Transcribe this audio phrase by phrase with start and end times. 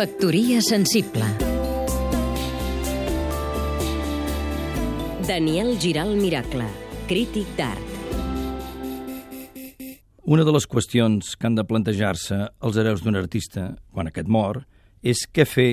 [0.00, 1.26] Factoria sensible
[5.28, 6.64] Daniel Giral Miracle,
[7.04, 7.84] crític d'art
[10.24, 14.62] Una de les qüestions que han de plantejar-se els hereus d'un artista, quan aquest mor,
[15.04, 15.68] és què fer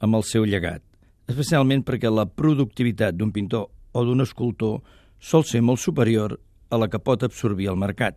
[0.00, 0.80] amb el seu llegat,
[1.28, 4.80] especialment perquè la productivitat d'un pintor o d'un escultor
[5.20, 6.40] sol ser molt superior
[6.72, 8.16] a la que pot absorbir el mercat,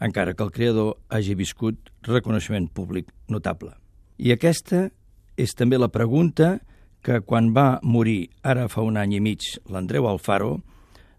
[0.00, 3.76] encara que el creador hagi viscut reconeixement públic notable.
[4.18, 4.88] I aquesta
[5.36, 6.56] és també la pregunta
[7.04, 10.56] que quan va morir ara fa un any i mig l'Andreu Alfaro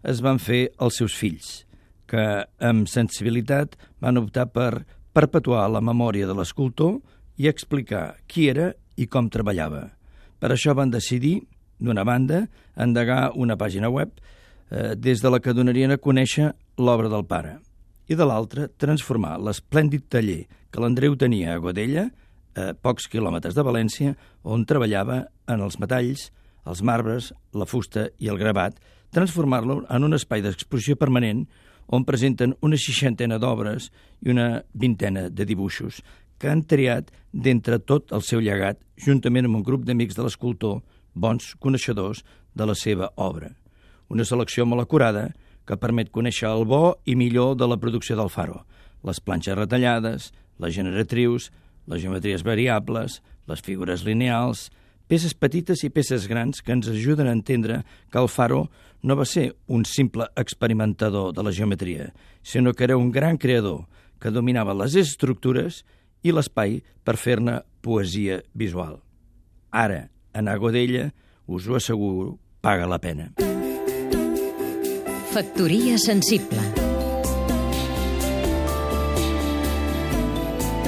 [0.02, 1.64] es van fer els seus fills,
[2.06, 4.84] que amb sensibilitat van optar per
[5.14, 6.98] perpetuar la memòria de l'escultor
[7.38, 9.88] i explicar qui era i com treballava.
[10.38, 11.40] Per això van decidir,
[11.78, 12.46] d'una banda,
[12.76, 14.10] endegar una pàgina web
[14.70, 17.58] eh, des de la que donarien a conèixer l'obra del pare,
[18.08, 22.08] i de l'altra, transformar l'esplèndid taller que l'Andreu tenia a Godella,
[22.58, 26.28] a pocs quilòmetres de València, on treballava en els metalls,
[26.68, 28.76] els marbres, la fusta i el gravat,
[29.14, 31.46] transformar-lo en un espai d'exposició permanent
[31.88, 33.88] on presenten una seixantena d'obres
[34.20, 36.02] i una vintena de dibuixos
[36.38, 40.82] que han triat d'entre tot el seu llegat, juntament amb un grup d'amics de l'escultor,
[41.14, 42.22] bons coneixedors
[42.54, 43.50] de la seva obra.
[44.08, 45.32] Una selecció molt acurada
[45.66, 48.62] que permet conèixer el bo i millor de la producció del faro,
[49.04, 51.50] les planxes retallades, les generatrius,
[51.88, 54.68] les geometries variables, les figures lineals,
[55.08, 58.68] peces petites i peces grans que ens ajuden a entendre que el faro
[59.02, 63.86] no va ser un simple experimentador de la geometria, sinó que era un gran creador
[64.20, 65.84] que dominava les estructures
[66.22, 68.98] i l'espai per fer-ne poesia visual.
[69.70, 71.12] Ara, anar a Godella,
[71.46, 73.32] us ho asseguro, paga la pena.
[75.32, 76.77] Factoria sensible